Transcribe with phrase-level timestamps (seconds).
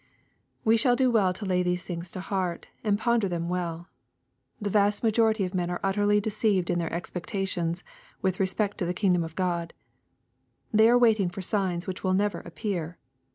[0.65, 3.87] We shall do well to lay these things to heart, and ponder them well.
[4.59, 7.83] The vast majority of men are utterly deceived in their expectations
[8.19, 9.73] with respect to the king dom of God.
[10.73, 12.97] They are waiting for signs which will never appear.